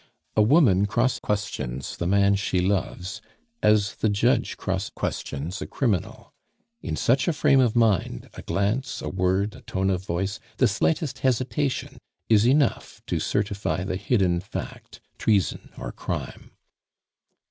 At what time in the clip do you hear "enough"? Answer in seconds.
12.47-13.03